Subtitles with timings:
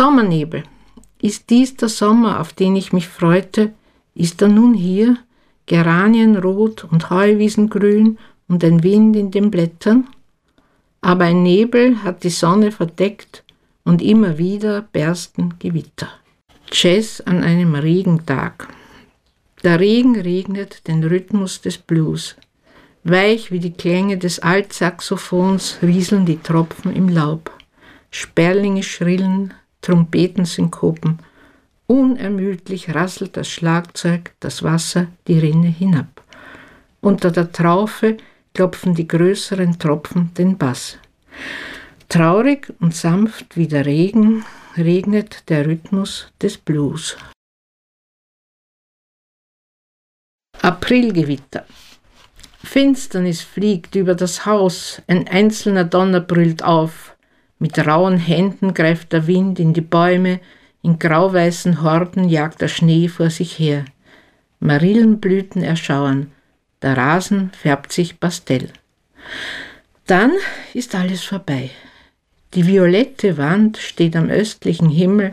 [0.00, 0.62] Sommernebel.
[1.20, 3.74] Ist dies der Sommer, auf den ich mich freute?
[4.14, 5.18] Ist er nun hier?
[5.66, 8.16] Geranienrot und Heuwiesengrün
[8.48, 10.08] und ein Wind in den Blättern?
[11.02, 13.44] Aber ein Nebel hat die Sonne verdeckt
[13.84, 16.08] und immer wieder bersten Gewitter.
[16.72, 18.68] Jazz an einem Regentag.
[19.62, 22.36] Der Regen regnet den Rhythmus des Blues.
[23.04, 27.50] Weich wie die Klänge des Altsaxophons rieseln die Tropfen im Laub.
[28.10, 31.18] Sperlinge schrillen, Trompetensynkopen.
[31.86, 36.22] Unermüdlich rasselt das Schlagzeug, das Wasser, die Rinne hinab.
[37.00, 38.16] Unter der Traufe
[38.54, 40.98] klopfen die größeren Tropfen den Bass.
[42.08, 44.44] Traurig und sanft wie der Regen
[44.76, 47.16] regnet der Rhythmus des Blues.
[50.62, 51.64] Aprilgewitter.
[52.62, 57.09] Finsternis fliegt über das Haus, ein einzelner Donner brüllt auf.
[57.60, 60.40] Mit rauen Händen greift der Wind in die Bäume,
[60.82, 63.84] in grauweißen Horden jagt der Schnee vor sich her.
[64.60, 66.32] Marillenblüten erschauern,
[66.80, 68.70] der Rasen färbt sich pastell.
[70.06, 70.32] Dann
[70.72, 71.70] ist alles vorbei.
[72.54, 75.32] Die violette Wand steht am östlichen Himmel,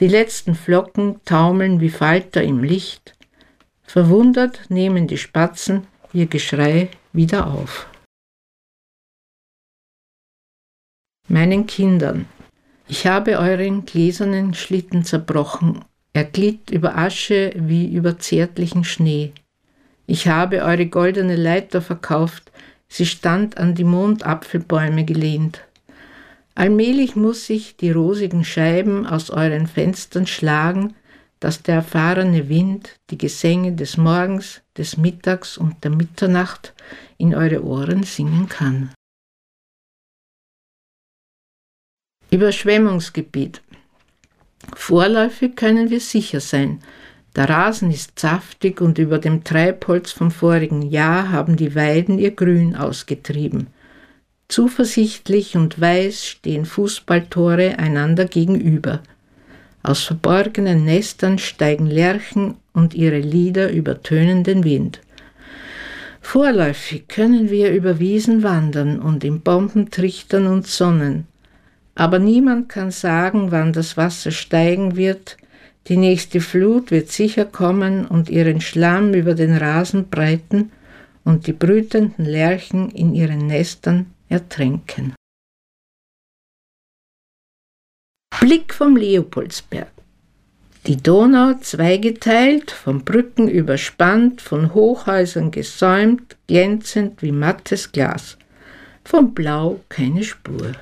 [0.00, 3.14] die letzten Flocken taumeln wie Falter im Licht.
[3.84, 7.86] Verwundert nehmen die Spatzen ihr Geschrei wieder auf.
[11.28, 12.26] Meinen Kindern,
[12.86, 19.32] ich habe euren gläsernen Schlitten zerbrochen, er glitt über Asche wie über zärtlichen Schnee.
[20.06, 22.52] Ich habe eure goldene Leiter verkauft,
[22.88, 25.62] sie stand an die Mondapfelbäume gelehnt.
[26.54, 30.94] Allmählich muss ich die rosigen Scheiben aus euren Fenstern schlagen,
[31.40, 36.74] dass der erfahrene Wind die Gesänge des Morgens, des Mittags und der Mitternacht
[37.16, 38.90] in eure Ohren singen kann.
[42.34, 43.62] Überschwemmungsgebiet.
[44.74, 46.80] Vorläufig können wir sicher sein.
[47.36, 52.32] Der Rasen ist saftig und über dem Treibholz vom vorigen Jahr haben die Weiden ihr
[52.32, 53.68] Grün ausgetrieben.
[54.48, 59.00] Zuversichtlich und weiß stehen Fußballtore einander gegenüber.
[59.82, 65.00] Aus verborgenen Nestern steigen Lerchen und ihre Lieder übertönen den Wind.
[66.20, 71.26] Vorläufig können wir über Wiesen wandern und in Bomben trichtern und sonnen.
[71.94, 75.36] Aber niemand kann sagen, wann das Wasser steigen wird.
[75.86, 80.72] Die nächste Flut wird sicher kommen und ihren Schlamm über den Rasen breiten
[81.24, 85.14] und die brütenden Lerchen in ihren Nestern ertränken.
[88.40, 89.90] Blick vom Leopoldsberg.
[90.86, 98.36] Die Donau zweigeteilt, von Brücken überspannt, von Hochhäusern gesäumt, glänzend wie mattes Glas.
[99.02, 100.72] Vom Blau keine Spur.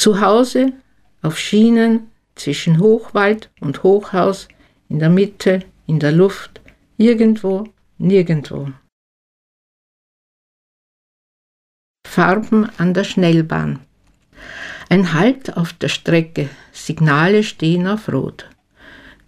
[0.00, 0.72] Zu Hause
[1.20, 4.48] auf Schienen zwischen Hochwald und Hochhaus,
[4.88, 6.62] in der Mitte, in der Luft,
[6.96, 7.68] irgendwo,
[7.98, 8.70] nirgendwo.
[12.08, 13.80] Farben an der Schnellbahn.
[14.88, 18.48] Ein Halt auf der Strecke, Signale stehen auf Rot.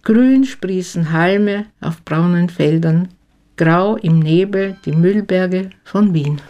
[0.01, 3.09] Grün sprießen Halme auf braunen Feldern,
[3.57, 6.41] grau im Nebel die Müllberge von Wien.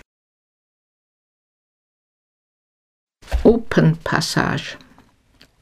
[3.73, 4.77] Opernpassage.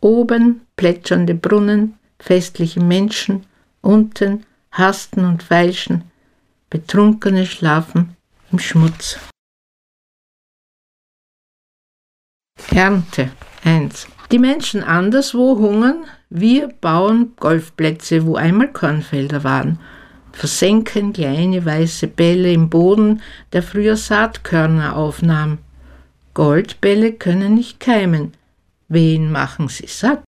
[0.02, 3.46] Oben plätschernde Brunnen, festliche Menschen,
[3.82, 6.04] unten hasten und feilschen,
[6.70, 8.18] Betrunkene schlafen
[8.52, 9.18] im Schmutz.
[12.74, 13.32] Ernte
[13.64, 14.08] 1.
[14.32, 19.80] Die Menschen anderswo hungern, wir bauen Golfplätze, wo einmal Kornfelder waren,
[20.34, 23.22] versenken kleine weiße Bälle im Boden,
[23.54, 25.60] der früher Saatkörner aufnahm.
[26.34, 28.34] Goldbälle können nicht keimen.
[28.88, 30.24] Wen machen sie satt?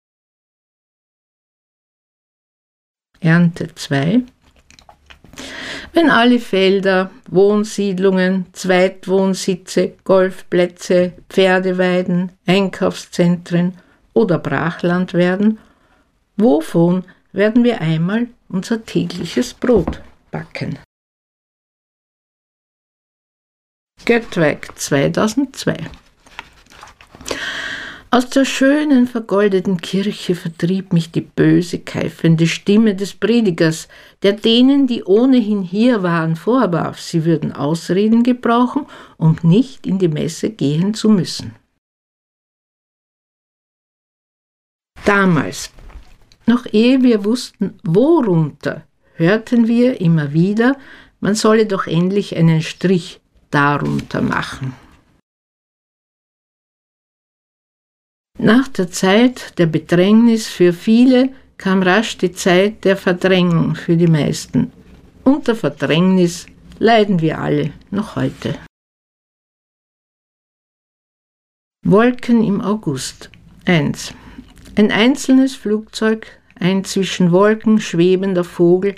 [3.20, 4.24] Ernte 2.
[5.94, 13.74] Wenn alle Felder, Wohnsiedlungen, Zweitwohnsitze, Golfplätze, Pferdeweiden, Einkaufszentren
[14.14, 15.60] oder Brachland werden,
[16.38, 20.02] wovon werden wir einmal unser tägliches Brot
[20.32, 20.80] backen?
[24.10, 25.78] Göttwerk 2002
[28.10, 33.88] aus der schönen, vergoldeten Kirche vertrieb mich die böse, keifende Stimme des Predigers,
[34.24, 40.08] der denen, die ohnehin hier waren, vorwarf, sie würden Ausreden gebrauchen, um nicht in die
[40.08, 41.54] Messe gehen zu müssen.
[45.06, 45.70] Damals,
[46.48, 50.80] noch ehe wir wussten, worunter, hörten wir immer wieder,
[51.20, 54.74] man solle doch endlich einen Strich darunter machen.
[58.38, 64.08] Nach der Zeit der Bedrängnis für viele kam rasch die Zeit der Verdrängung für die
[64.08, 64.72] meisten.
[65.24, 66.46] Unter Verdrängnis
[66.80, 68.56] leiden wir alle noch heute.
[71.86, 73.30] Wolken im August
[73.66, 74.14] 1.
[74.76, 78.96] Ein einzelnes Flugzeug, ein zwischen Wolken schwebender Vogel,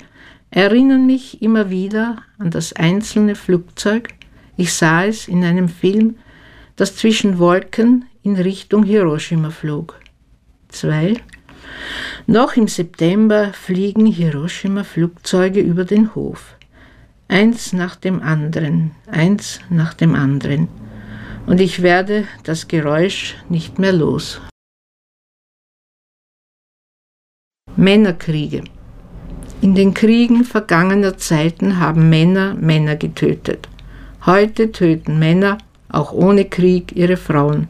[0.50, 4.10] erinnern mich immer wieder an das einzelne Flugzeug.
[4.62, 6.18] Ich sah es in einem Film,
[6.76, 9.98] das zwischen Wolken in Richtung Hiroshima flog.
[10.68, 11.14] 2.
[12.28, 16.54] Noch im September fliegen Hiroshima-Flugzeuge über den Hof.
[17.26, 20.68] Eins nach dem anderen, eins nach dem anderen.
[21.46, 24.40] Und ich werde das Geräusch nicht mehr los.
[27.74, 28.62] Männerkriege.
[29.60, 33.68] In den Kriegen vergangener Zeiten haben Männer Männer getötet.
[34.24, 35.58] Heute töten Männer,
[35.88, 37.68] auch ohne Krieg, ihre Frauen.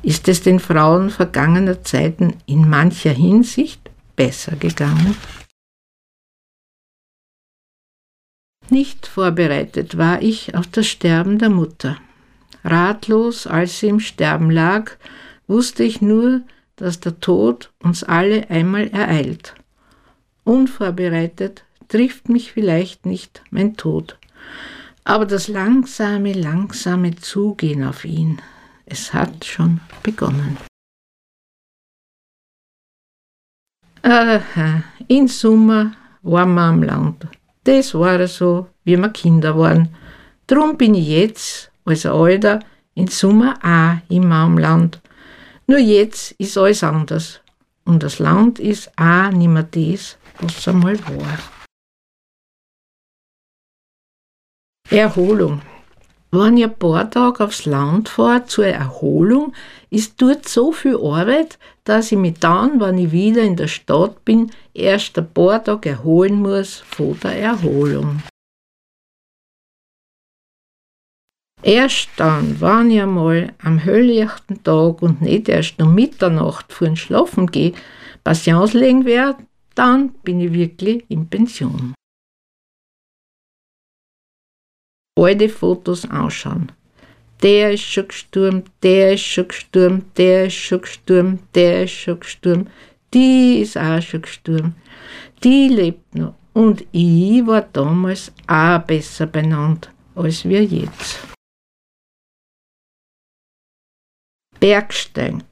[0.00, 5.16] Ist es den Frauen vergangener Zeiten in mancher Hinsicht besser gegangen?
[8.70, 11.96] Nicht vorbereitet war ich auf das Sterben der Mutter.
[12.62, 14.92] Ratlos, als sie im Sterben lag,
[15.48, 16.42] wusste ich nur,
[16.76, 19.54] dass der Tod uns alle einmal ereilt.
[20.44, 24.16] Unvorbereitet trifft mich vielleicht nicht mein Tod,
[25.08, 28.42] aber das langsame, langsame Zugehen auf ihn,
[28.84, 30.58] es hat schon begonnen.
[34.02, 37.26] Aha, in Sommer waren wir am Land.
[37.64, 39.88] Das war so, wie wir Kinder waren.
[40.46, 42.60] Drum bin ich jetzt, als Alter,
[42.94, 45.00] in Sommer auch immer am.
[45.66, 47.40] Nur jetzt ist alles anders.
[47.86, 51.57] Und das Land ist auch nicht mehr das, was es einmal war.
[54.90, 55.60] Erholung.
[56.30, 59.52] Wenn ich ein paar Tage aufs Land fahre zur Erholung,
[59.90, 64.24] ist dort so viel Arbeit, dass ich mich dann, wenn ich wieder in der Stadt
[64.24, 68.22] bin, erst ein paar Tage erholen muss von der Erholung.
[71.62, 77.46] Erst dann, wenn ich einmal am helllichten Tag und nicht erst um Mitternacht vor Schlafen
[77.46, 77.72] gehe,
[78.22, 79.42] Patience legen werde,
[79.74, 81.94] dann bin ich wirklich in Pension.
[85.24, 86.72] Alte Fotos anschauen.
[87.42, 92.20] Der ist schon gestürmt, der ist schon gestürmt, der ist schon gestürmt, der ist schon
[92.20, 92.70] gestürmt,
[93.14, 94.74] die ist auch schon gestürmt,
[95.44, 96.34] die lebt noch.
[96.52, 101.20] Und ich war damals auch besser benannt als wir jetzt.
[104.58, 105.44] Bergstein.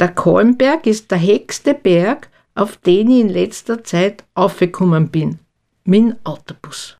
[0.00, 5.38] Der Kolmberg ist der höchste Berg, auf den ich in letzter Zeit aufgekommen bin.
[5.84, 6.98] Min Autobus.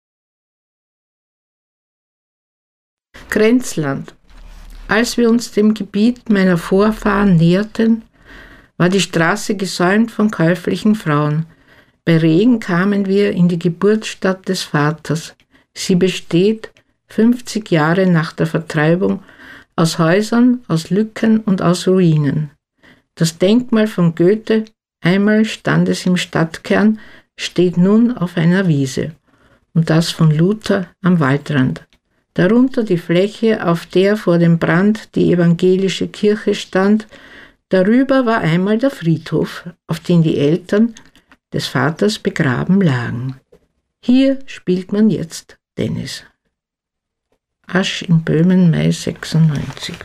[3.30, 4.14] Grenzland.
[4.88, 8.02] Als wir uns dem Gebiet meiner Vorfahren näherten,
[8.76, 11.46] war die Straße gesäumt von käuflichen Frauen.
[12.04, 15.34] Bei Regen kamen wir in die Geburtsstadt des Vaters.
[15.74, 16.70] Sie besteht
[17.08, 19.22] 50 Jahre nach der Vertreibung
[19.74, 22.50] aus Häusern, aus Lücken und aus Ruinen.
[23.14, 24.64] Das Denkmal von Goethe,
[25.02, 26.98] einmal stand es im Stadtkern,
[27.36, 29.12] steht nun auf einer Wiese
[29.74, 31.86] und das von Luther am Waldrand.
[32.36, 37.06] Darunter die Fläche, auf der vor dem Brand die evangelische Kirche stand,
[37.70, 40.94] darüber war einmal der Friedhof, auf den die Eltern
[41.54, 43.40] des Vaters begraben lagen.
[44.02, 46.24] Hier spielt man jetzt Tennis.
[47.66, 49.96] Asch in Böhmen, Mai 96.